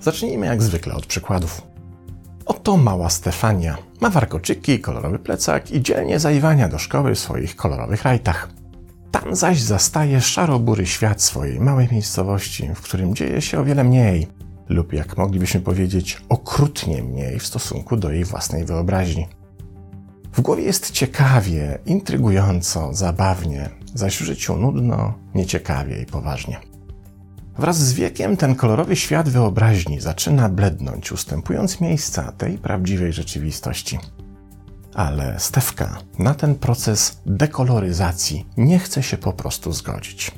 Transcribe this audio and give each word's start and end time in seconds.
Zacznijmy 0.00 0.46
jak 0.46 0.62
zwykle 0.62 0.94
od 0.94 1.06
przykładów. 1.06 1.62
Oto 2.46 2.76
mała 2.76 3.10
Stefania. 3.10 3.76
Ma 4.00 4.10
warkoczyki, 4.10 4.80
kolorowy 4.80 5.18
plecak 5.18 5.70
i 5.70 5.82
dzielnie 5.82 6.18
zaiwania 6.18 6.68
do 6.68 6.78
szkoły 6.78 7.14
w 7.14 7.18
swoich 7.18 7.56
kolorowych 7.56 8.02
rajtach. 8.02 8.48
Tam 9.10 9.36
zaś 9.36 9.60
zastaje 9.60 10.20
szarobury 10.20 10.86
świat 10.86 11.22
swojej 11.22 11.60
małej 11.60 11.88
miejscowości, 11.92 12.70
w 12.74 12.80
którym 12.80 13.14
dzieje 13.14 13.42
się 13.42 13.60
o 13.60 13.64
wiele 13.64 13.84
mniej, 13.84 14.26
lub 14.68 14.92
jak 14.92 15.16
moglibyśmy 15.16 15.60
powiedzieć, 15.60 16.22
okrutnie 16.28 17.02
mniej 17.02 17.38
w 17.38 17.46
stosunku 17.46 17.96
do 17.96 18.10
jej 18.10 18.24
własnej 18.24 18.64
wyobraźni. 18.64 19.37
W 20.38 20.40
głowie 20.40 20.62
jest 20.62 20.90
ciekawie, 20.90 21.78
intrygująco, 21.86 22.94
zabawnie, 22.94 23.70
zaś 23.94 24.16
w 24.16 24.24
życiu 24.24 24.56
nudno, 24.56 25.14
nieciekawie 25.34 26.02
i 26.02 26.06
poważnie. 26.06 26.60
Wraz 27.58 27.78
z 27.78 27.92
wiekiem 27.92 28.36
ten 28.36 28.54
kolorowy 28.54 28.96
świat 28.96 29.28
wyobraźni 29.28 30.00
zaczyna 30.00 30.48
blednąć, 30.48 31.12
ustępując 31.12 31.80
miejsca 31.80 32.32
tej 32.32 32.58
prawdziwej 32.58 33.12
rzeczywistości. 33.12 33.98
Ale 34.94 35.40
Stefka 35.40 35.98
na 36.18 36.34
ten 36.34 36.54
proces 36.54 37.20
dekoloryzacji 37.26 38.46
nie 38.56 38.78
chce 38.78 39.02
się 39.02 39.16
po 39.16 39.32
prostu 39.32 39.72
zgodzić. 39.72 40.30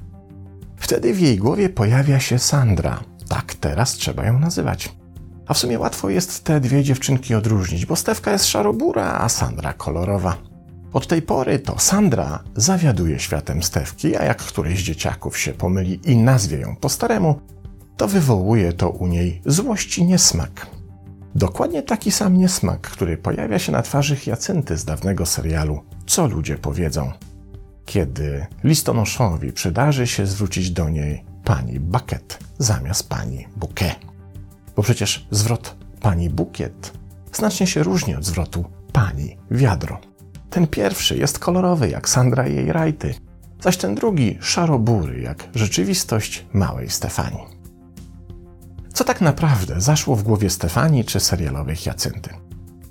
Wtedy 0.76 1.14
w 1.14 1.20
jej 1.20 1.36
głowie 1.36 1.68
pojawia 1.68 2.20
się 2.20 2.38
Sandra, 2.38 3.00
tak 3.28 3.54
teraz 3.54 3.92
trzeba 3.92 4.26
ją 4.26 4.38
nazywać. 4.38 4.99
A 5.50 5.54
w 5.54 5.58
sumie 5.58 5.78
łatwo 5.78 6.10
jest 6.10 6.44
te 6.44 6.60
dwie 6.60 6.84
dziewczynki 6.84 7.34
odróżnić, 7.34 7.86
bo 7.86 7.96
Stefka 7.96 8.32
jest 8.32 8.46
szarobura, 8.46 9.18
a 9.20 9.28
Sandra 9.28 9.72
kolorowa. 9.72 10.36
Od 10.92 11.06
tej 11.06 11.22
pory 11.22 11.58
to 11.58 11.78
Sandra 11.78 12.44
zawiaduje 12.56 13.18
światem 13.18 13.62
Stewki, 13.62 14.16
a 14.16 14.24
jak 14.24 14.38
któryś 14.38 14.78
z 14.78 14.82
dzieciaków 14.82 15.38
się 15.38 15.52
pomyli 15.52 16.00
i 16.04 16.16
nazwie 16.16 16.58
ją 16.58 16.76
po 16.76 16.88
staremu, 16.88 17.40
to 17.96 18.08
wywołuje 18.08 18.72
to 18.72 18.90
u 18.90 19.06
niej 19.06 19.42
złość 19.46 19.98
i 19.98 20.04
niesmak. 20.04 20.66
Dokładnie 21.34 21.82
taki 21.82 22.10
sam 22.10 22.36
niesmak, 22.36 22.80
który 22.80 23.16
pojawia 23.16 23.58
się 23.58 23.72
na 23.72 23.82
twarzy 23.82 24.16
Jacynty 24.26 24.76
z 24.76 24.84
dawnego 24.84 25.26
serialu 25.26 25.80
Co 26.06 26.26
ludzie 26.26 26.58
powiedzą. 26.58 27.12
Kiedy 27.84 28.46
listonoszowi 28.64 29.52
przydarzy 29.52 30.06
się 30.06 30.26
zwrócić 30.26 30.70
do 30.70 30.88
niej 30.88 31.24
pani 31.44 31.80
Bucket 31.80 32.38
zamiast 32.58 33.08
pani 33.08 33.46
Bouquet. 33.56 34.09
Bo 34.76 34.82
przecież 34.82 35.26
zwrot 35.30 35.76
pani 36.00 36.30
Bukiet 36.30 36.92
znacznie 37.32 37.66
się 37.66 37.82
różni 37.82 38.14
od 38.14 38.24
zwrotu 38.24 38.64
pani 38.92 39.36
Wiadro. 39.50 40.00
Ten 40.50 40.66
pierwszy 40.66 41.16
jest 41.16 41.38
kolorowy 41.38 41.88
jak 41.88 42.08
Sandra 42.08 42.48
i 42.48 42.54
jej 42.54 42.72
rajty, 42.72 43.14
zaś 43.60 43.76
ten 43.76 43.94
drugi 43.94 44.38
szarobury 44.40 45.20
jak 45.20 45.48
rzeczywistość 45.54 46.46
małej 46.52 46.90
Stefanii. 46.90 47.60
Co 48.94 49.04
tak 49.04 49.20
naprawdę 49.20 49.80
zaszło 49.80 50.16
w 50.16 50.22
głowie 50.22 50.50
Stefanii 50.50 51.04
czy 51.04 51.20
serialowej 51.20 51.76
Jacynty? 51.86 52.30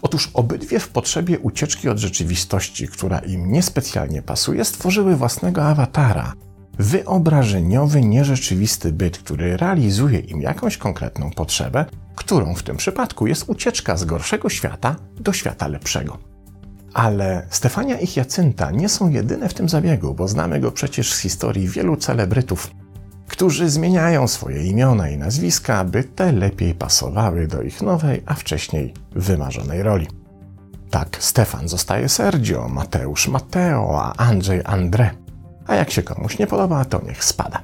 Otóż 0.01 0.29
obydwie 0.33 0.79
w 0.79 0.89
potrzebie 0.89 1.39
ucieczki 1.39 1.89
od 1.89 1.97
rzeczywistości, 1.97 2.87
która 2.87 3.19
im 3.19 3.51
niespecjalnie 3.51 4.21
pasuje, 4.21 4.65
stworzyły 4.65 5.15
własnego 5.15 5.63
awatara, 5.63 6.33
wyobrażeniowy, 6.79 8.01
nierzeczywisty 8.01 8.91
byt, 8.93 9.17
który 9.17 9.57
realizuje 9.57 10.19
im 10.19 10.41
jakąś 10.41 10.77
konkretną 10.77 11.31
potrzebę, 11.31 11.85
którą 12.15 12.55
w 12.55 12.63
tym 12.63 12.77
przypadku 12.77 13.27
jest 13.27 13.49
ucieczka 13.49 13.97
z 13.97 14.05
gorszego 14.05 14.49
świata 14.49 14.95
do 15.19 15.33
świata 15.33 15.67
lepszego. 15.67 16.17
Ale 16.93 17.47
Stefania 17.49 17.99
i 17.99 18.07
Jacynta 18.15 18.71
nie 18.71 18.89
są 18.89 19.09
jedyne 19.09 19.49
w 19.49 19.53
tym 19.53 19.69
zabiegu, 19.69 20.13
bo 20.13 20.27
znamy 20.27 20.59
go 20.59 20.71
przecież 20.71 21.13
z 21.13 21.19
historii 21.19 21.67
wielu 21.67 21.97
celebrytów, 21.97 22.71
którzy 23.27 23.69
zmieniają 23.69 24.27
swoje 24.27 24.63
imiona 24.63 25.09
i 25.09 25.17
nazwiska, 25.17 25.85
by 25.85 26.03
te 26.03 26.31
lepiej 26.31 26.75
pasowały 26.75 27.47
do 27.47 27.61
ich 27.61 27.81
nowej, 27.81 28.23
a 28.25 28.33
wcześniej 28.33 28.93
wymarzonej 29.11 29.83
roli. 29.83 30.07
Tak 30.89 31.17
Stefan 31.19 31.67
zostaje 31.67 32.09
Sergio, 32.09 32.69
Mateusz 32.69 33.27
Mateo, 33.27 34.03
a 34.03 34.13
Andrzej 34.17 34.63
André. 34.63 35.09
A 35.69 35.75
jak 35.75 35.91
się 35.91 36.03
komuś 36.03 36.39
nie 36.39 36.47
podoba, 36.47 36.85
to 36.85 37.01
niech 37.07 37.23
spada. 37.23 37.61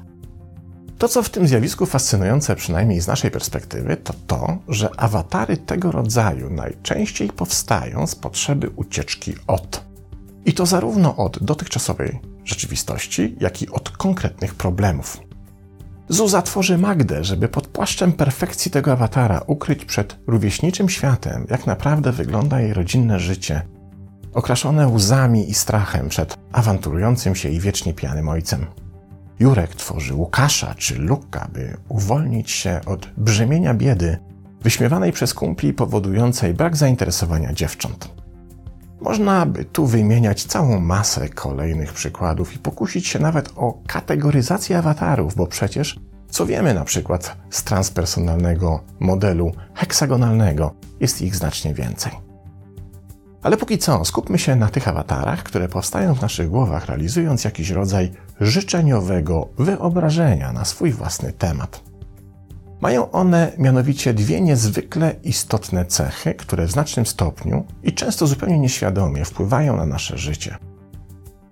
To, 0.98 1.08
co 1.08 1.24
w 1.24 1.30
tym 1.30 1.48
zjawisku 1.48 1.86
fascynujące, 1.86 2.56
przynajmniej 2.56 3.02
z 3.02 3.08
naszej 3.08 3.32
perspektywy, 3.32 3.98
to 3.98 4.14
to, 4.28 4.58
że 4.68 4.90
awatary 4.98 5.58
tego 5.58 5.92
rodzaju 5.92 6.50
najczęściej 6.50 7.30
powstają 7.30 8.08
z 8.08 8.16
potrzeby 8.16 8.70
ucieczki 8.76 9.34
od. 9.48 9.84
I 10.46 10.54
to 10.54 10.66
zarówno 10.66 11.16
od 11.16 11.44
dotychczasowej 11.44 12.20
rzeczywistości, 12.44 13.36
jak 13.40 13.62
i 13.62 13.70
od 13.70 13.90
konkretnych 13.90 14.56
problemów. 14.56 15.20
Zuza 16.10 16.42
tworzy 16.42 16.78
Magdę, 16.78 17.24
żeby 17.24 17.48
pod 17.48 17.68
płaszczem 17.68 18.14
perfekcji 18.14 18.72
tego 18.72 18.92
awatara 18.92 19.42
ukryć 19.48 19.86
przed 19.86 20.18
rówieśniczym 20.28 20.90
światem, 20.90 21.46
jak 21.50 21.68
naprawdę 21.68 22.12
wygląda 22.12 22.62
jej 22.62 22.74
rodzinne 22.74 23.20
życie, 23.20 23.62
okraszone 24.36 24.88
łzami 24.88 25.50
i 25.50 25.54
strachem 25.54 26.10
przed 26.10 26.38
awanturującym 26.52 27.36
się 27.36 27.50
i 27.50 27.60
wiecznie 27.60 27.94
pijanym 27.94 28.30
ojcem. 28.30 28.66
Jurek 29.40 29.76
tworzy 29.76 30.14
Łukasza 30.14 30.76
czy 30.78 31.00
Luka, 31.00 31.48
by 31.54 31.78
uwolnić 31.90 32.52
się 32.52 32.82
od 32.86 33.10
brzemienia 33.18 33.74
biedy, 33.74 34.18
wyśmiewanej 34.62 35.12
przez 35.12 35.34
kumpli 35.34 35.74
powodującej 35.74 36.54
brak 36.54 36.76
zainteresowania 36.78 37.54
dziewcząt. 37.54 38.10
Można 39.02 39.46
by 39.46 39.66
tu 39.66 39.86
wymieniać 39.86 40.44
całą 40.44 40.80
masę 40.80 41.30
kolejnych 41.30 41.94
przykładów 41.94 42.56
i 42.56 42.60
pokusić 42.60 43.08
się 43.08 43.20
nawet 43.20 43.54
o 43.56 43.78
kategoryzację 43.88 44.78
awatarów, 44.78 45.36
bo 45.36 45.48
przecież 45.48 46.00
co 46.30 46.46
wiemy 46.46 46.74
na 46.74 46.84
przykład 46.84 47.38
z 47.50 47.64
transpersonalnego 47.64 48.84
modelu 49.00 49.52
heksagonalnego, 49.74 50.74
jest 51.00 51.22
ich 51.22 51.36
znacznie 51.36 51.74
więcej. 51.74 52.25
Ale 53.46 53.58
póki 53.58 53.78
co 53.78 54.06
skupmy 54.06 54.40
się 54.40 54.56
na 54.56 54.68
tych 54.68 54.88
awatarach, 54.88 55.44
które 55.44 55.70
powstają 55.70 56.16
w 56.16 56.22
naszych 56.22 56.50
głowach, 56.50 56.86
realizując 56.86 57.44
jakiś 57.44 57.70
rodzaj 57.70 58.12
życzeniowego 58.42 59.50
wyobrażenia 59.58 60.54
na 60.54 60.66
swój 60.66 60.92
własny 60.92 61.34
temat. 61.34 61.84
Mają 62.82 63.12
one 63.12 63.52
mianowicie 63.58 64.14
dwie 64.14 64.42
niezwykle 64.42 65.16
istotne 65.24 65.86
cechy, 65.86 66.34
które 66.34 66.66
w 66.66 66.72
znacznym 66.72 67.06
stopniu 67.06 67.66
i 67.84 67.94
często 67.94 68.28
zupełnie 68.28 68.60
nieświadomie 68.60 69.26
wpływają 69.26 69.78
na 69.78 69.86
nasze 69.86 70.18
życie. 70.18 70.58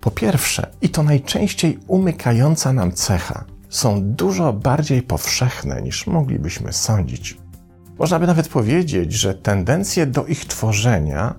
Po 0.00 0.10
pierwsze, 0.10 0.70
i 0.82 0.88
to 0.88 1.02
najczęściej 1.02 1.78
umykająca 1.86 2.72
nam 2.72 2.92
cecha, 2.92 3.44
są 3.68 4.02
dużo 4.02 4.52
bardziej 4.52 5.02
powszechne 5.02 5.82
niż 5.82 6.06
moglibyśmy 6.06 6.72
sądzić. 6.72 7.38
Można 7.98 8.18
by 8.18 8.26
nawet 8.26 8.48
powiedzieć, 8.48 9.12
że 9.12 9.34
tendencje 9.34 10.06
do 10.06 10.26
ich 10.26 10.44
tworzenia 10.44 11.34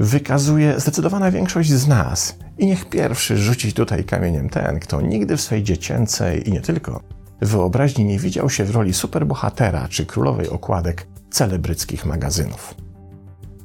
wykazuje 0.00 0.80
zdecydowana 0.80 1.30
większość 1.30 1.70
z 1.70 1.88
nas. 1.88 2.36
I 2.58 2.66
niech 2.66 2.84
pierwszy 2.84 3.38
rzuci 3.38 3.72
tutaj 3.72 4.04
kamieniem 4.04 4.48
ten, 4.48 4.80
kto 4.80 5.00
nigdy 5.00 5.36
w 5.36 5.40
swojej 5.40 5.64
dziecięcej 5.64 6.48
i 6.48 6.52
nie 6.52 6.60
tylko 6.60 7.00
wyobraźni 7.40 8.04
nie 8.04 8.18
widział 8.18 8.50
się 8.50 8.64
w 8.64 8.70
roli 8.70 8.94
superbohatera 8.94 9.88
czy 9.88 10.06
królowej 10.06 10.48
okładek 10.48 11.06
celebryckich 11.30 12.06
magazynów. 12.06 12.74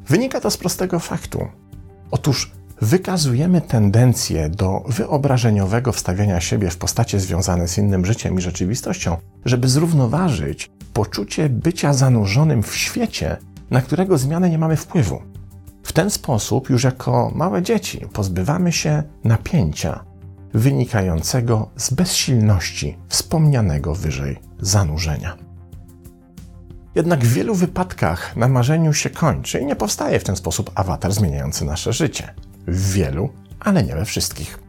Wynika 0.08 0.42
to 0.42 0.52
z 0.52 0.58
prostego 0.58 1.00
faktu. 1.00 1.48
Otóż 2.12 2.52
wykazujemy 2.82 3.62
tendencję 3.62 4.50
do 4.50 4.84
wyobrażeniowego 4.88 5.92
wstawiania 5.92 6.42
siebie 6.42 6.70
w 6.70 6.78
postacie 6.78 7.20
związane 7.20 7.68
z 7.68 7.78
innym 7.78 8.06
życiem 8.06 8.38
i 8.38 8.42
rzeczywistością, 8.42 9.18
żeby 9.46 9.70
zrównoważyć 9.70 10.72
poczucie 10.94 11.50
bycia 11.50 11.94
zanurzonym 11.94 12.64
w 12.64 12.76
świecie, 12.76 13.38
na 13.70 13.82
którego 13.82 14.18
zmianę 14.18 14.50
nie 14.50 14.58
mamy 14.58 14.76
wpływu. 14.76 15.35
Ten 15.96 16.10
sposób, 16.10 16.70
już 16.70 16.84
jako 16.84 17.32
małe 17.36 17.62
dzieci, 17.62 18.08
pozbywamy 18.14 18.72
się 18.72 19.04
napięcia 19.24 20.06
wynikającego 20.54 21.70
z 21.76 21.94
bezsilności 21.94 22.98
wspomnianego 23.10 23.96
wyżej 23.96 24.38
zanurzenia. 24.60 25.38
Jednak 26.96 27.26
w 27.26 27.34
wielu 27.34 27.56
wypadkach 27.56 28.36
na 28.36 28.48
marzeniu 28.48 28.94
się 28.94 29.10
kończy 29.10 29.60
i 29.60 29.66
nie 29.66 29.76
powstaje 29.76 30.20
w 30.20 30.24
ten 30.24 30.36
sposób 30.36 30.72
awatar 30.76 31.12
zmieniający 31.12 31.66
nasze 31.66 31.94
życie. 31.94 32.34
W 32.68 32.94
wielu, 32.94 33.30
ale 33.60 33.84
nie 33.84 33.96
we 33.96 34.06
wszystkich. 34.06 34.60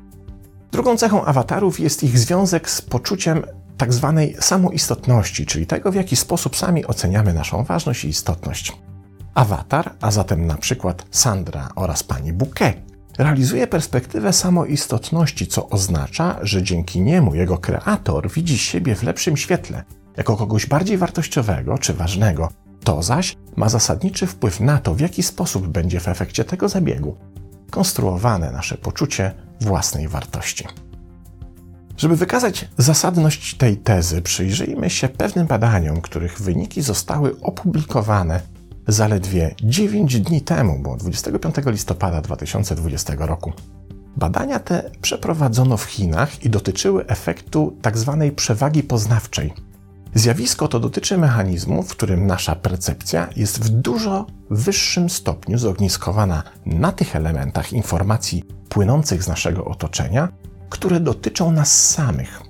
Drugą 0.73 0.97
cechą 0.97 1.25
awatarów 1.25 1.81
jest 1.81 2.05
ich 2.05 2.19
związek 2.19 2.71
z 2.71 2.83
poczuciem 2.83 3.43
tak 3.77 3.93
zwanej 3.93 4.37
samoistotności, 4.41 5.47
czyli 5.47 5.67
tego, 5.67 5.93
w 5.93 5.95
jaki 5.95 6.17
sposób 6.17 6.57
sami 6.57 6.87
oceniamy 6.87 7.33
naszą 7.33 7.65
ważność 7.65 8.05
i 8.05 8.09
istotność. 8.09 8.73
Awatar, 9.37 9.95
a 10.01 10.11
zatem 10.11 10.47
na 10.47 10.57
przykład 10.57 11.07
Sandra 11.11 11.69
oraz 11.75 12.03
pani 12.03 12.33
Bouquet, 12.33 12.77
realizuje 13.19 13.67
perspektywę 13.67 14.33
samoistotności, 14.33 15.47
co 15.47 15.69
oznacza, 15.69 16.39
że 16.43 16.63
dzięki 16.63 17.01
niemu 17.01 17.35
jego 17.35 17.59
kreator 17.59 18.31
widzi 18.31 18.59
siebie 18.59 18.95
w 18.95 19.03
lepszym 19.03 19.37
świetle, 19.37 19.85
jako 20.17 20.37
kogoś 20.37 20.67
bardziej 20.67 20.99
wartościowego 20.99 21.79
czy 21.79 21.95
ważnego. 21.95 22.49
To 22.85 23.03
zaś 23.03 23.37
ma 23.57 23.69
zasadniczy 23.69 24.27
wpływ 24.27 24.61
na 24.61 24.79
to, 24.79 24.95
w 24.95 25.01
jaki 25.01 25.23
sposób 25.23 25.69
będzie 25.69 26.01
w 26.01 26.09
efekcie 26.09 26.45
tego 26.45 26.69
zabiegu 26.69 27.17
konstruowane 27.71 28.51
nasze 28.51 28.79
poczucie 28.79 29.33
własnej 29.61 30.09
wartości. 30.09 30.65
Żeby 31.97 32.17
wykazać 32.17 32.69
zasadność 32.79 33.57
tej 33.57 33.77
tezy, 33.77 34.23
przyjrzyjmy 34.23 34.91
się 34.91 35.09
pewnym 35.09 35.47
badaniom, 35.47 36.01
których 36.01 36.41
wyniki 36.41 36.83
zostały 36.83 37.41
opublikowane 37.41 38.41
zaledwie 38.89 39.55
9 39.63 40.21
dni 40.21 40.41
temu, 40.41 40.79
bo 40.79 40.97
25 40.97 41.55
listopada 41.67 42.21
2020 42.21 43.15
roku. 43.19 43.53
Badania 44.17 44.59
te 44.59 44.91
przeprowadzono 45.01 45.77
w 45.77 45.85
Chinach 45.85 46.45
i 46.45 46.51
dotyczyły 46.51 47.07
efektu 47.07 47.77
tzw. 47.83 48.17
Tak 48.21 48.35
przewagi 48.35 48.83
poznawczej. 48.83 49.53
Zjawisko 50.15 50.69
to 50.69 50.81
dotyczy 50.81 51.19
mechanizmu, 51.19 51.83
w 51.83 51.91
którym 51.91 52.27
nasza 52.27 52.55
percepcja 52.55 53.29
jest 53.37 53.65
w 53.65 53.69
dużo 53.69 54.27
wyższym 54.51 55.11
stopniu 55.11 55.59
zogniskowana 55.59 56.43
na 56.67 56.93
tych 56.93 57.17
elementach 57.17 57.73
informacji 57.73 58.45
płynących 58.69 59.23
z 59.23 59.29
naszego 59.29 59.65
otoczenia, 59.65 60.29
które 60.71 61.01
dotyczą 61.01 61.53
nas 61.53 61.91
samych. 61.91 62.46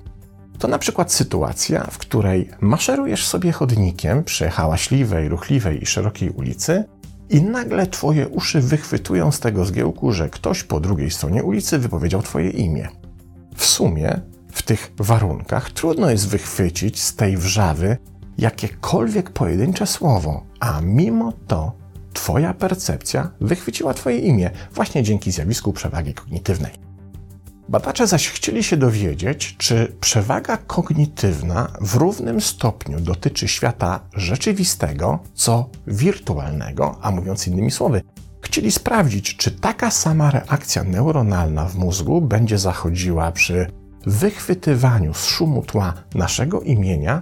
To 0.59 0.67
na 0.67 0.79
przykład 0.79 1.11
sytuacja, 1.11 1.83
w 1.91 1.97
której 1.97 2.49
maszerujesz 2.61 3.27
sobie 3.27 3.51
chodnikiem 3.51 4.23
przy 4.23 4.49
hałaśliwej, 4.49 5.29
ruchliwej 5.29 5.83
i 5.83 5.85
szerokiej 5.85 6.29
ulicy 6.29 6.83
i 7.29 7.41
nagle 7.41 7.87
twoje 7.87 8.27
uszy 8.27 8.61
wychwytują 8.61 9.31
z 9.31 9.39
tego 9.39 9.65
zgiełku, 9.65 10.11
że 10.11 10.29
ktoś 10.29 10.63
po 10.63 10.79
drugiej 10.79 11.11
stronie 11.11 11.43
ulicy 11.43 11.79
wypowiedział 11.79 12.21
twoje 12.21 12.49
imię. 12.49 12.87
W 13.55 13.65
sumie, 13.65 14.21
w 14.51 14.61
tych 14.61 14.91
warunkach 14.97 15.71
trudno 15.71 16.09
jest 16.09 16.27
wychwycić 16.27 17.03
z 17.03 17.15
tej 17.15 17.37
wrzawy 17.37 17.97
jakiekolwiek 18.37 19.29
pojedyncze 19.29 19.87
słowo, 19.87 20.43
a 20.59 20.81
mimo 20.81 21.33
to 21.47 21.71
twoja 22.13 22.53
percepcja 22.53 23.31
wychwyciła 23.41 23.93
twoje 23.93 24.17
imię 24.17 24.51
właśnie 24.73 25.03
dzięki 25.03 25.31
zjawisku 25.31 25.73
przewagi 25.73 26.13
kognitywnej. 26.13 26.86
Badacze 27.69 28.07
zaś 28.07 28.29
chcieli 28.29 28.63
się 28.63 28.77
dowiedzieć, 28.77 29.55
czy 29.57 29.95
przewaga 30.01 30.57
kognitywna 30.57 31.67
w 31.81 31.95
równym 31.95 32.41
stopniu 32.41 32.99
dotyczy 32.99 33.47
świata 33.47 33.99
rzeczywistego, 34.13 35.19
co 35.33 35.69
wirtualnego, 35.87 36.97
a 37.01 37.11
mówiąc 37.11 37.47
innymi 37.47 37.71
słowy, 37.71 38.01
chcieli 38.41 38.71
sprawdzić, 38.71 39.37
czy 39.37 39.51
taka 39.51 39.91
sama 39.91 40.31
reakcja 40.31 40.83
neuronalna 40.83 41.65
w 41.65 41.75
mózgu 41.75 42.21
będzie 42.21 42.57
zachodziła 42.57 43.31
przy 43.31 43.71
wychwytywaniu 44.05 45.13
z 45.13 45.25
szumu 45.25 45.61
tła 45.61 45.93
naszego 46.15 46.61
imienia, 46.61 47.21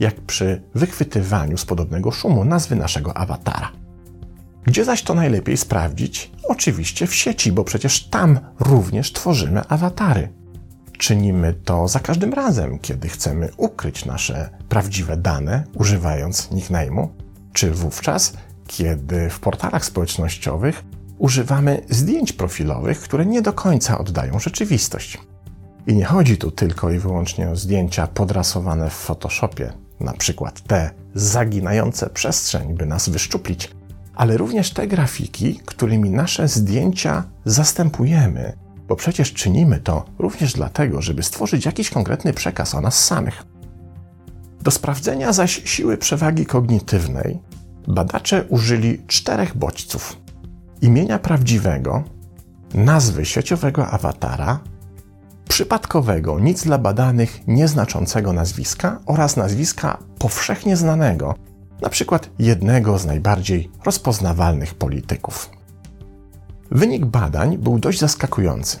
jak 0.00 0.20
przy 0.20 0.62
wychwytywaniu 0.74 1.58
z 1.58 1.64
podobnego 1.64 2.10
szumu 2.10 2.44
nazwy 2.44 2.76
naszego 2.76 3.16
awatara. 3.16 3.83
Gdzie 4.64 4.84
zaś 4.84 5.02
to 5.02 5.14
najlepiej 5.14 5.56
sprawdzić? 5.56 6.30
Oczywiście 6.48 7.06
w 7.06 7.14
sieci, 7.14 7.52
bo 7.52 7.64
przecież 7.64 8.08
tam 8.08 8.40
również 8.60 9.12
tworzymy 9.12 9.68
awatary. 9.68 10.28
Czynimy 10.98 11.54
to 11.64 11.88
za 11.88 12.00
każdym 12.00 12.32
razem, 12.32 12.78
kiedy 12.78 13.08
chcemy 13.08 13.48
ukryć 13.56 14.04
nasze 14.04 14.50
prawdziwe 14.68 15.16
dane, 15.16 15.64
używając 15.74 16.50
nickname'u, 16.50 17.08
czy 17.52 17.70
wówczas, 17.70 18.32
kiedy 18.66 19.30
w 19.30 19.40
portalach 19.40 19.84
społecznościowych 19.84 20.84
używamy 21.18 21.82
zdjęć 21.90 22.32
profilowych, 22.32 23.00
które 23.00 23.26
nie 23.26 23.42
do 23.42 23.52
końca 23.52 23.98
oddają 23.98 24.38
rzeczywistość. 24.38 25.18
I 25.86 25.94
nie 25.94 26.04
chodzi 26.04 26.36
tu 26.36 26.50
tylko 26.50 26.90
i 26.90 26.98
wyłącznie 26.98 27.50
o 27.50 27.56
zdjęcia 27.56 28.06
podrasowane 28.06 28.90
w 28.90 28.94
Photoshopie, 28.94 29.72
na 30.00 30.12
przykład 30.12 30.60
te 30.60 30.90
zaginające 31.14 32.10
przestrzeń, 32.10 32.74
by 32.74 32.86
nas 32.86 33.08
wyszczuplić, 33.08 33.70
ale 34.16 34.36
również 34.36 34.70
te 34.70 34.86
grafiki, 34.86 35.60
którymi 35.64 36.10
nasze 36.10 36.48
zdjęcia 36.48 37.24
zastępujemy, 37.44 38.52
bo 38.88 38.96
przecież 38.96 39.32
czynimy 39.32 39.80
to 39.80 40.04
również 40.18 40.52
dlatego, 40.52 41.02
żeby 41.02 41.22
stworzyć 41.22 41.64
jakiś 41.64 41.90
konkretny 41.90 42.32
przekaz 42.32 42.74
o 42.74 42.80
nas 42.80 43.04
samych. 43.04 43.44
Do 44.60 44.70
sprawdzenia 44.70 45.32
zaś 45.32 45.62
siły 45.64 45.96
przewagi 45.98 46.46
kognitywnej 46.46 47.38
badacze 47.88 48.44
użyli 48.48 49.02
czterech 49.06 49.56
bodźców: 49.56 50.16
imienia 50.82 51.18
prawdziwego, 51.18 52.04
nazwy 52.74 53.24
sieciowego 53.24 53.86
awatara, 53.86 54.60
przypadkowego, 55.48 56.40
nic 56.40 56.64
dla 56.64 56.78
badanych 56.78 57.40
nieznaczącego 57.46 58.32
nazwiska 58.32 59.00
oraz 59.06 59.36
nazwiska 59.36 59.98
powszechnie 60.18 60.76
znanego, 60.76 61.34
na 61.82 61.88
przykład 61.88 62.30
jednego 62.38 62.98
z 62.98 63.06
najbardziej 63.06 63.70
rozpoznawalnych 63.84 64.74
polityków. 64.74 65.50
Wynik 66.70 67.06
badań 67.06 67.58
był 67.58 67.78
dość 67.78 68.00
zaskakujący. 68.00 68.78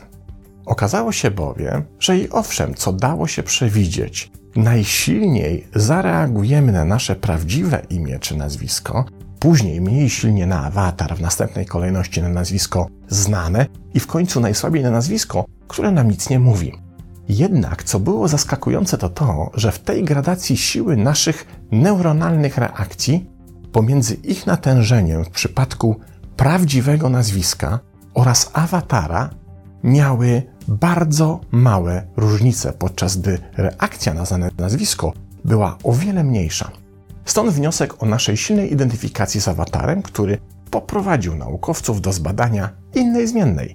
Okazało 0.66 1.12
się 1.12 1.30
bowiem, 1.30 1.84
że 2.00 2.18
i 2.18 2.30
owszem, 2.30 2.74
co 2.74 2.92
dało 2.92 3.26
się 3.26 3.42
przewidzieć, 3.42 4.30
najsilniej 4.56 5.66
zareagujemy 5.74 6.72
na 6.72 6.84
nasze 6.84 7.16
prawdziwe 7.16 7.82
imię 7.90 8.18
czy 8.18 8.36
nazwisko, 8.36 9.04
później 9.40 9.80
mniej 9.80 10.10
silnie 10.10 10.46
na 10.46 10.64
awatar, 10.64 11.16
w 11.16 11.20
następnej 11.20 11.66
kolejności 11.66 12.22
na 12.22 12.28
nazwisko 12.28 12.86
znane 13.08 13.66
i 13.94 14.00
w 14.00 14.06
końcu 14.06 14.40
najsłabiej 14.40 14.82
na 14.82 14.90
nazwisko, 14.90 15.44
które 15.68 15.90
nam 15.90 16.10
nic 16.10 16.30
nie 16.30 16.38
mówi. 16.38 16.83
Jednak 17.28 17.84
co 17.84 18.00
było 18.00 18.28
zaskakujące 18.28 18.98
to 18.98 19.08
to, 19.08 19.50
że 19.54 19.72
w 19.72 19.78
tej 19.78 20.04
gradacji 20.04 20.56
siły 20.56 20.96
naszych 20.96 21.46
neuronalnych 21.72 22.58
reakcji 22.58 23.30
pomiędzy 23.72 24.14
ich 24.14 24.46
natężeniem 24.46 25.24
w 25.24 25.30
przypadku 25.30 25.96
prawdziwego 26.36 27.08
nazwiska 27.08 27.78
oraz 28.14 28.50
awatara 28.52 29.30
miały 29.84 30.42
bardzo 30.68 31.40
małe 31.50 32.06
różnice, 32.16 32.72
podczas 32.72 33.16
gdy 33.16 33.38
reakcja 33.56 34.14
na 34.14 34.24
znane 34.24 34.50
nazwisko 34.58 35.12
była 35.44 35.78
o 35.84 35.92
wiele 35.92 36.24
mniejsza. 36.24 36.70
Stąd 37.24 37.50
wniosek 37.50 38.02
o 38.02 38.06
naszej 38.06 38.36
silnej 38.36 38.72
identyfikacji 38.72 39.40
z 39.40 39.48
awatarem, 39.48 40.02
który 40.02 40.38
poprowadził 40.70 41.36
naukowców 41.36 42.00
do 42.00 42.12
zbadania 42.12 42.70
innej 42.94 43.28
zmiennej 43.28 43.74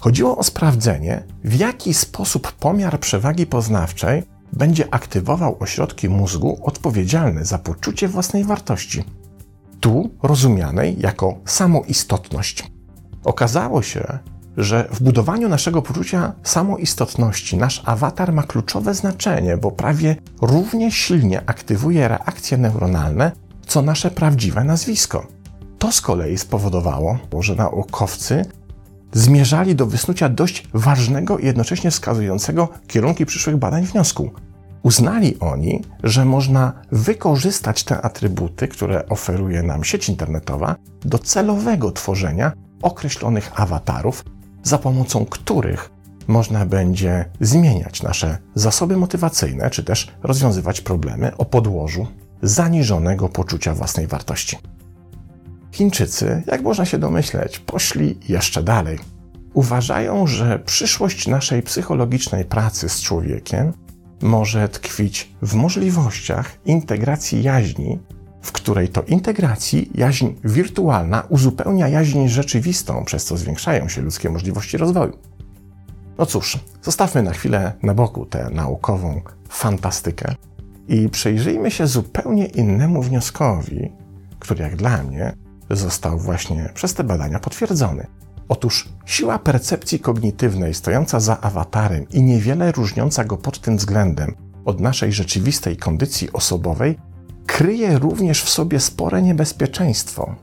Chodziło 0.00 0.36
o 0.36 0.42
sprawdzenie, 0.42 1.22
w 1.44 1.54
jaki 1.54 1.94
sposób 1.94 2.52
pomiar 2.52 3.00
przewagi 3.00 3.46
poznawczej 3.46 4.22
będzie 4.52 4.94
aktywował 4.94 5.56
ośrodki 5.60 6.08
mózgu 6.08 6.58
odpowiedzialne 6.62 7.44
za 7.44 7.58
poczucie 7.58 8.08
własnej 8.08 8.44
wartości, 8.44 9.04
tu 9.80 10.10
rozumianej 10.22 11.00
jako 11.00 11.34
samoistotność. 11.44 12.72
Okazało 13.24 13.82
się, 13.82 14.18
że 14.56 14.88
w 14.92 15.02
budowaniu 15.02 15.48
naszego 15.48 15.82
poczucia 15.82 16.32
samoistotności 16.42 17.56
nasz 17.56 17.82
awatar 17.84 18.32
ma 18.32 18.42
kluczowe 18.42 18.94
znaczenie, 18.94 19.56
bo 19.56 19.70
prawie 19.70 20.16
równie 20.42 20.92
silnie 20.92 21.42
aktywuje 21.46 22.08
reakcje 22.08 22.58
neuronalne, 22.58 23.32
co 23.66 23.82
nasze 23.82 24.10
prawdziwe 24.10 24.64
nazwisko. 24.64 25.26
To 25.78 25.92
z 25.92 26.00
kolei 26.00 26.38
spowodowało, 26.38 27.18
że 27.40 27.54
naukowcy 27.54 28.44
zmierzali 29.12 29.74
do 29.74 29.86
wysnucia 29.86 30.28
dość 30.28 30.68
ważnego 30.74 31.38
i 31.38 31.46
jednocześnie 31.46 31.90
wskazującego 31.90 32.68
kierunki 32.86 33.26
przyszłych 33.26 33.56
badań 33.56 33.84
wniosku. 33.84 34.30
Uznali 34.82 35.38
oni, 35.40 35.84
że 36.02 36.24
można 36.24 36.72
wykorzystać 36.92 37.84
te 37.84 38.02
atrybuty, 38.02 38.68
które 38.68 39.08
oferuje 39.08 39.62
nam 39.62 39.84
sieć 39.84 40.08
internetowa, 40.08 40.76
do 41.04 41.18
celowego 41.18 41.92
tworzenia 41.92 42.52
określonych 42.82 43.60
awatarów, 43.60 44.24
za 44.62 44.78
pomocą 44.78 45.26
których 45.26 45.90
można 46.28 46.66
będzie 46.66 47.24
zmieniać 47.40 48.02
nasze 48.02 48.38
zasoby 48.54 48.96
motywacyjne, 48.96 49.70
czy 49.70 49.84
też 49.84 50.12
rozwiązywać 50.22 50.80
problemy 50.80 51.36
o 51.36 51.44
podłożu 51.44 52.06
zaniżonego 52.42 53.28
poczucia 53.28 53.74
własnej 53.74 54.06
wartości. 54.06 54.56
Chińczycy, 55.72 56.42
jak 56.46 56.62
można 56.62 56.84
się 56.84 56.98
domyśleć, 56.98 57.58
poszli 57.58 58.18
jeszcze 58.28 58.62
dalej. 58.62 58.98
Uważają, 59.54 60.26
że 60.26 60.58
przyszłość 60.58 61.26
naszej 61.26 61.62
psychologicznej 61.62 62.44
pracy 62.44 62.88
z 62.88 63.00
człowiekiem 63.00 63.72
może 64.22 64.68
tkwić 64.68 65.32
w 65.42 65.54
możliwościach 65.54 66.58
integracji 66.64 67.42
jaźni, 67.42 67.98
w 68.42 68.52
której 68.52 68.88
to 68.88 69.02
integracji 69.02 69.90
jaźń 69.94 70.28
wirtualna 70.44 71.22
uzupełnia 71.28 71.88
jaźń 71.88 72.28
rzeczywistą, 72.28 73.04
przez 73.04 73.24
co 73.24 73.36
zwiększają 73.36 73.88
się 73.88 74.02
ludzkie 74.02 74.30
możliwości 74.30 74.76
rozwoju. 74.76 75.18
No 76.18 76.26
cóż, 76.26 76.58
zostawmy 76.82 77.22
na 77.22 77.32
chwilę 77.32 77.72
na 77.82 77.94
boku 77.94 78.26
tę 78.26 78.50
naukową 78.52 79.20
fantastykę 79.48 80.34
i 80.88 81.08
przyjrzyjmy 81.08 81.70
się 81.70 81.86
zupełnie 81.86 82.46
innemu 82.46 83.02
wnioskowi, 83.02 83.92
który 84.38 84.62
jak 84.62 84.76
dla 84.76 85.02
mnie 85.02 85.32
został 85.70 86.18
właśnie 86.18 86.70
przez 86.74 86.94
te 86.94 87.04
badania 87.04 87.38
potwierdzony. 87.38 88.06
Otóż 88.48 88.88
siła 89.06 89.38
percepcji 89.38 90.00
kognitywnej 90.00 90.74
stojąca 90.74 91.20
za 91.20 91.40
awatarem 91.40 92.08
i 92.08 92.22
niewiele 92.22 92.72
różniąca 92.72 93.24
go 93.24 93.36
pod 93.36 93.60
tym 93.60 93.76
względem 93.76 94.34
od 94.64 94.80
naszej 94.80 95.12
rzeczywistej 95.12 95.76
kondycji 95.76 96.32
osobowej 96.32 96.98
kryje 97.46 97.98
również 97.98 98.42
w 98.42 98.50
sobie 98.50 98.80
spore 98.80 99.22
niebezpieczeństwo. 99.22 100.34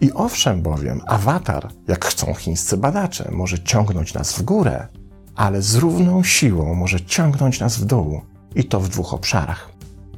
I 0.00 0.12
owszem 0.12 0.62
bowiem, 0.62 1.00
awatar, 1.06 1.68
jak 1.88 2.04
chcą 2.04 2.34
chińscy 2.34 2.76
badacze, 2.76 3.30
może 3.32 3.58
ciągnąć 3.58 4.14
nas 4.14 4.32
w 4.32 4.42
górę, 4.42 4.88
ale 5.36 5.62
z 5.62 5.74
równą 5.74 6.22
siłą 6.22 6.74
może 6.74 7.00
ciągnąć 7.00 7.60
nas 7.60 7.78
w 7.78 7.84
dół. 7.84 8.20
I 8.54 8.64
to 8.64 8.80
w 8.80 8.88
dwóch 8.88 9.14
obszarach. 9.14 9.69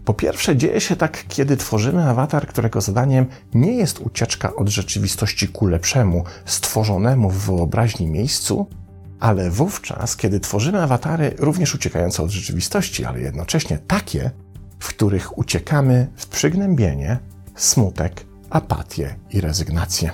Po 0.04 0.14
pierwsze, 0.14 0.56
dzieje 0.56 0.80
się 0.80 0.96
tak, 0.96 1.24
kiedy 1.28 1.56
tworzymy 1.56 2.04
awatar, 2.04 2.46
którego 2.46 2.80
zadaniem 2.80 3.26
nie 3.54 3.72
jest 3.72 3.98
ucieczka 3.98 4.54
od 4.54 4.68
rzeczywistości 4.68 5.48
ku 5.48 5.66
lepszemu, 5.66 6.24
stworzonemu 6.44 7.30
w 7.30 7.46
wyobraźni 7.46 8.06
miejscu, 8.06 8.66
ale 9.20 9.50
wówczas, 9.50 10.16
kiedy 10.16 10.40
tworzymy 10.40 10.82
awatary 10.82 11.34
również 11.38 11.74
uciekające 11.74 12.22
od 12.22 12.30
rzeczywistości, 12.30 13.04
ale 13.04 13.20
jednocześnie 13.20 13.78
takie, 13.78 14.30
w 14.78 14.88
których 14.88 15.38
uciekamy 15.38 16.10
w 16.16 16.26
przygnębienie, 16.26 17.18
smutek, 17.56 18.26
apatię 18.50 19.14
i 19.30 19.40
rezygnację. 19.40 20.10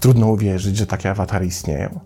Trudno 0.00 0.26
uwierzyć, 0.26 0.76
że 0.76 0.86
takie 0.86 1.10
awatary 1.10 1.46
istnieją. 1.46 2.00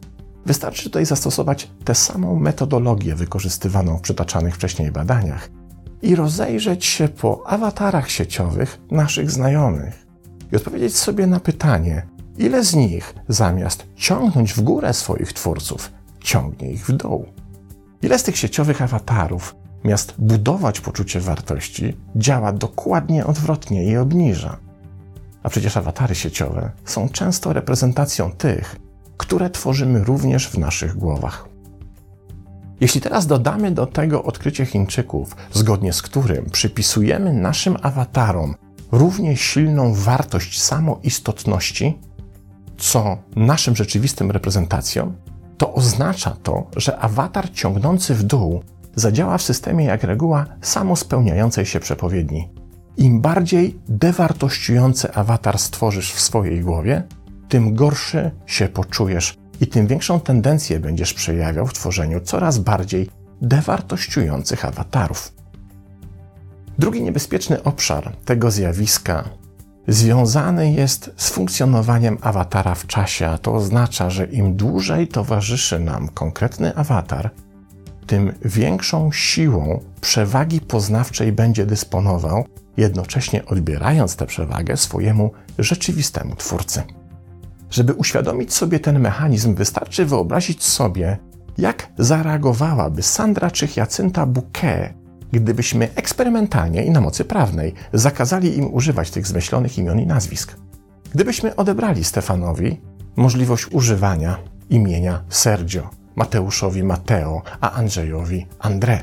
Wystarczy 0.47 0.85
tutaj 0.85 1.07
zastosować 1.07 1.71
tę 1.85 1.95
samą 1.95 2.37
metodologię 2.37 3.15
wykorzystywaną 3.15 3.99
w 3.99 4.01
przytaczanych 4.01 4.55
wcześniej 4.55 4.93
badaniach 4.93 5.60
i 6.03 6.17
rozejrzeć 6.17 6.85
się 6.85 7.09
po 7.09 7.47
awatarach 7.47 8.11
sieciowych 8.11 8.81
naszych 8.91 9.31
znajomych 9.31 10.07
i 10.53 10.57
odpowiedzieć 10.57 10.97
sobie 10.97 11.27
na 11.27 11.41
pytanie, 11.41 12.07
ile 12.39 12.65
z 12.65 12.75
nich 12.75 13.15
zamiast 13.29 13.87
ciągnąć 13.97 14.53
w 14.53 14.61
górę 14.61 14.95
swoich 14.95 15.33
twórców, 15.33 15.93
ciągnie 16.21 16.71
ich 16.73 16.87
w 16.87 16.93
dół. 16.93 17.27
Ile 18.03 18.19
z 18.19 18.23
tych 18.23 18.37
sieciowych 18.37 18.83
awatarów, 18.83 19.57
miast 19.85 20.15
budować 20.19 20.81
poczucie 20.81 21.21
wartości, 21.21 21.97
działa 22.17 22.53
dokładnie 22.53 23.27
odwrotnie 23.27 23.85
i 23.85 23.97
obniża. 23.97 24.57
A 25.43 25.49
przecież 25.49 25.77
awatary 25.77 26.15
sieciowe 26.15 26.71
są 26.85 27.09
często 27.09 27.53
reprezentacją 27.53 28.33
tych, 28.33 28.77
które 29.17 29.51
tworzymy 29.51 30.05
również 30.05 30.49
w 30.49 30.59
naszych 30.59 30.97
głowach. 30.97 31.50
Jeśli 32.81 33.01
teraz 33.01 33.27
dodamy 33.27 33.71
do 33.71 33.87
tego 33.87 34.23
odkrycie 34.23 34.67
Chińczyków, 34.67 35.37
zgodnie 35.53 35.93
z 35.93 36.03
którym 36.03 36.51
przypisujemy 36.51 37.33
naszym 37.33 37.77
awatarom 37.83 38.55
równie 38.93 39.37
silną 39.37 39.95
wartość 39.95 40.63
samoistotności, 40.63 41.99
co 42.77 43.19
naszym 43.37 43.77
rzeczywistym 43.77 44.31
reprezentacjom, 44.31 45.17
to 45.59 45.75
oznacza 45.75 46.37
to, 46.43 46.67
że 46.77 46.99
awatar 46.99 47.53
ciągnący 47.53 48.15
w 48.15 48.23
dół 48.23 48.63
zadziała 48.95 49.39
w 49.39 49.43
systemie 49.43 49.85
jak 49.85 50.05
reguła 50.05 50.47
samospełniającej 50.61 51.67
się 51.67 51.81
przepowiedni. 51.81 52.49
Im 52.97 53.21
bardziej 53.21 53.79
dewartościujący 53.89 55.15
awatar 55.15 55.59
stworzysz 55.59 56.13
w 56.13 56.21
swojej 56.21 56.61
głowie, 56.61 57.03
tym 57.49 57.75
gorszy 57.75 58.31
się 58.47 58.69
poczujesz 58.69 59.35
i 59.61 59.67
tym 59.67 59.87
większą 59.87 60.21
tendencję 60.21 60.81
będziesz 60.81 61.15
przejawiał 61.15 61.67
w 61.67 61.73
tworzeniu 61.73 62.21
coraz 62.21 62.59
bardziej 62.59 63.09
dewartościujących 63.43 64.65
awatarów. 64.65 65.33
Drugi 66.79 67.03
niebezpieczny 67.03 67.63
obszar 67.63 68.17
tego 68.25 68.51
zjawiska 68.51 69.25
związany 69.89 70.73
jest 70.73 71.11
z 71.17 71.31
funkcjonowaniem 71.31 72.19
awatara 72.21 72.75
w 72.75 72.87
czasie, 72.87 73.27
a 73.27 73.39
to 73.39 73.55
oznacza, 73.55 74.11
że 74.11 74.25
im 74.25 74.57
dłużej 74.57 75.09
towarzyszy 75.09 75.81
nam 75.81 76.09
konkretny 76.09 76.77
awatar, 76.77 77.31
tym 78.07 78.33
większą 78.45 79.13
siłą 79.13 79.81
przewagi 80.01 80.61
poznawczej 80.61 81.33
będzie 81.33 81.67
dysponował, 81.67 82.45
jednocześnie 82.77 83.47
odbierając 83.47 84.17
tę 84.17 84.27
przewagę 84.27 84.77
swojemu 84.77 85.31
rzeczywistemu 85.59 86.37
twórcy. 86.37 86.83
Żeby 87.71 87.95
uświadomić 87.95 88.55
sobie 88.55 88.81
ten 88.81 89.01
mechanizm, 89.01 89.55
wystarczy 89.55 90.07
wyobrazić 90.07 90.65
sobie, 90.65 91.19
jak 91.59 91.89
zareagowałaby 91.99 93.03
Sandra 93.03 93.51
czy 93.51 93.69
Jacynta 93.77 94.27
Bouquet, 94.27 94.95
gdybyśmy 95.33 95.89
eksperymentalnie 95.95 96.85
i 96.85 96.91
na 96.91 97.01
mocy 97.01 97.25
prawnej 97.25 97.75
zakazali 97.93 98.59
im 98.59 98.75
używać 98.75 99.11
tych 99.11 99.27
zmyślonych 99.27 99.79
imion 99.79 100.01
i 100.01 100.07
nazwisk. 100.07 100.57
Gdybyśmy 101.15 101.57
odebrali 101.57 102.05
Stefanowi 102.05 102.81
możliwość 103.17 103.67
używania 103.73 104.39
imienia 104.71 105.23
Sergio, 105.29 105.91
Mateuszowi 106.17 106.85
Mateo, 106.85 107.43
a 107.61 107.71
Andrzejowi 107.73 108.47
André. 108.59 108.99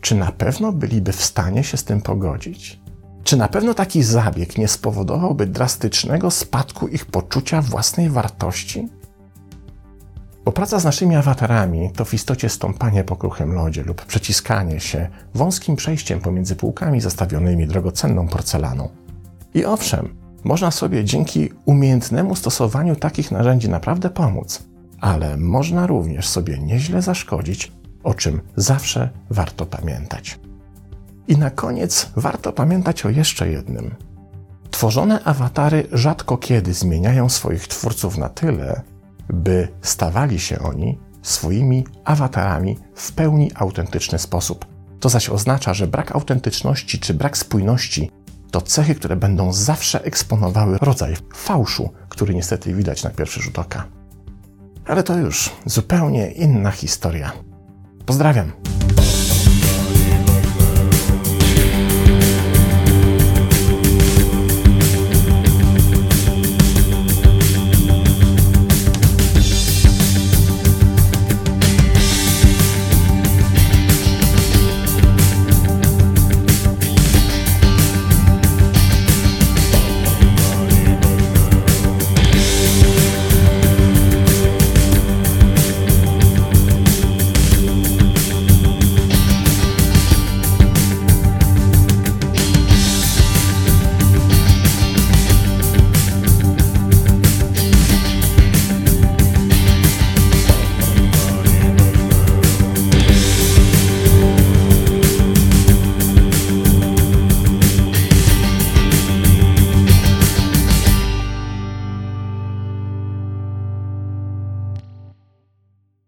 Czy 0.00 0.14
na 0.14 0.32
pewno 0.32 0.72
byliby 0.72 1.12
w 1.12 1.24
stanie 1.24 1.64
się 1.64 1.76
z 1.76 1.84
tym 1.84 2.00
pogodzić? 2.00 2.83
Czy 3.24 3.36
na 3.36 3.48
pewno 3.48 3.74
taki 3.74 4.02
zabieg 4.02 4.58
nie 4.58 4.68
spowodowałby 4.68 5.46
drastycznego 5.46 6.30
spadku 6.30 6.88
ich 6.88 7.06
poczucia 7.06 7.62
własnej 7.62 8.10
wartości? 8.10 8.88
Bo 10.44 10.52
praca 10.52 10.78
z 10.78 10.84
naszymi 10.84 11.16
awatarami 11.16 11.90
to 11.96 12.04
w 12.04 12.14
istocie 12.14 12.48
stąpanie 12.48 13.04
po 13.04 13.16
kruchym 13.16 13.52
lodzie 13.52 13.82
lub 13.82 14.04
przeciskanie 14.04 14.80
się 14.80 15.08
wąskim 15.34 15.76
przejściem 15.76 16.20
pomiędzy 16.20 16.56
półkami 16.56 17.00
zastawionymi 17.00 17.66
drogocenną 17.66 18.28
porcelaną. 18.28 18.88
I 19.54 19.64
owszem, 19.64 20.14
można 20.44 20.70
sobie 20.70 21.04
dzięki 21.04 21.50
umiejętnemu 21.64 22.36
stosowaniu 22.36 22.96
takich 22.96 23.30
narzędzi 23.30 23.68
naprawdę 23.68 24.10
pomóc, 24.10 24.62
ale 25.00 25.36
można 25.36 25.86
również 25.86 26.28
sobie 26.28 26.58
nieźle 26.58 27.02
zaszkodzić, 27.02 27.72
o 28.02 28.14
czym 28.14 28.40
zawsze 28.56 29.10
warto 29.30 29.66
pamiętać. 29.66 30.43
I 31.28 31.38
na 31.38 31.50
koniec 31.50 32.10
warto 32.16 32.52
pamiętać 32.52 33.06
o 33.06 33.10
jeszcze 33.10 33.48
jednym. 33.48 33.94
Tworzone 34.70 35.24
awatary 35.24 35.86
rzadko 35.92 36.36
kiedy 36.36 36.74
zmieniają 36.74 37.28
swoich 37.28 37.68
twórców 37.68 38.18
na 38.18 38.28
tyle, 38.28 38.82
by 39.28 39.68
stawali 39.82 40.40
się 40.40 40.58
oni 40.58 40.98
swoimi 41.22 41.86
awatarami 42.04 42.78
w 42.94 43.12
pełni 43.12 43.50
autentyczny 43.54 44.18
sposób. 44.18 44.66
To 45.00 45.08
zaś 45.08 45.28
oznacza, 45.28 45.74
że 45.74 45.86
brak 45.86 46.16
autentyczności 46.16 46.98
czy 46.98 47.14
brak 47.14 47.38
spójności 47.38 48.10
to 48.50 48.60
cechy, 48.60 48.94
które 48.94 49.16
będą 49.16 49.52
zawsze 49.52 50.04
eksponowały 50.04 50.78
rodzaj 50.78 51.16
fałszu, 51.34 51.90
który 52.08 52.34
niestety 52.34 52.74
widać 52.74 53.04
na 53.04 53.10
pierwszy 53.10 53.42
rzut 53.42 53.58
oka. 53.58 53.84
Ale 54.86 55.02
to 55.02 55.18
już 55.18 55.50
zupełnie 55.66 56.32
inna 56.32 56.70
historia. 56.70 57.32
Pozdrawiam. 58.06 58.52